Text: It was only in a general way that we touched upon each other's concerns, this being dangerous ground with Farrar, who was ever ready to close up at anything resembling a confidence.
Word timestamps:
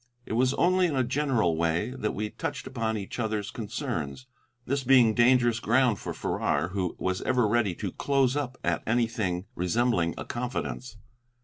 It 0.25 0.33
was 0.33 0.55
only 0.55 0.87
in 0.87 0.95
a 0.95 1.03
general 1.03 1.55
way 1.55 1.91
that 1.91 2.13
we 2.15 2.31
touched 2.31 2.65
upon 2.65 2.97
each 2.97 3.19
other's 3.19 3.51
concerns, 3.51 4.25
this 4.65 4.83
being 4.83 5.13
dangerous 5.13 5.59
ground 5.59 5.99
with 6.03 6.17
Farrar, 6.17 6.69
who 6.69 6.95
was 6.97 7.21
ever 7.21 7.47
ready 7.47 7.75
to 7.75 7.91
close 7.91 8.35
up 8.35 8.57
at 8.63 8.81
anything 8.87 9.45
resembling 9.53 10.15
a 10.17 10.25
confidence. 10.25 10.97